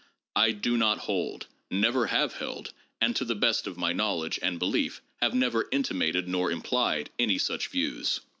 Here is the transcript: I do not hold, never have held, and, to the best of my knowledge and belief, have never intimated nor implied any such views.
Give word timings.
I 0.35 0.51
do 0.51 0.77
not 0.77 0.97
hold, 0.97 1.45
never 1.69 2.07
have 2.07 2.37
held, 2.37 2.73
and, 2.99 3.15
to 3.15 3.23
the 3.23 3.35
best 3.35 3.67
of 3.67 3.77
my 3.77 3.93
knowledge 3.93 4.39
and 4.41 4.57
belief, 4.57 4.99
have 5.21 5.35
never 5.35 5.69
intimated 5.71 6.27
nor 6.27 6.49
implied 6.49 7.11
any 7.19 7.37
such 7.37 7.67
views. 7.67 8.19